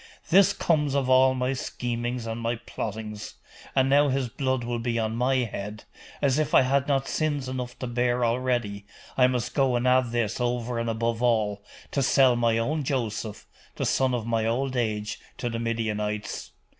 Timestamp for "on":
4.97-5.15